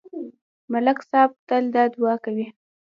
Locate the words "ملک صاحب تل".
0.71-1.63